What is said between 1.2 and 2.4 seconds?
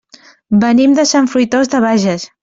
Fruitós de Bages.